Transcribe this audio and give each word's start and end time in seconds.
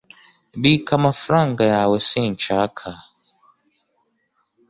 Bika 0.61 0.91
amafaranga 0.99 1.63
yawe 1.73 1.97
Sinshaka 2.07 2.85